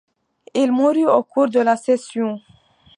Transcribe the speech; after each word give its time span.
Il 0.55 0.71
mourut 0.71 1.05
au 1.05 1.21
cours 1.21 1.47
de 1.49 1.59
la 1.59 1.77
session. 1.77 2.39